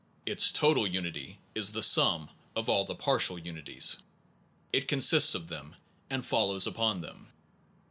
[0.25, 4.01] Its total unity is the sum of all the partial unities.
[4.73, 5.75] It consists of them
[6.09, 7.27] and follows upon them.